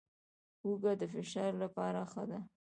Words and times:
هوږه 0.61 0.93
د 1.01 1.03
فشار 1.13 1.51
لپاره 1.63 2.01
ښه 2.11 2.23
ده 2.29 2.39